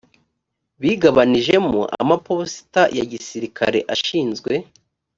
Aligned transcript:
bigabanijemo 0.81 1.81
amaposita 2.01 2.81
ya 2.97 3.05
gisirikare 3.11 3.79
ashinzwe 3.93 4.51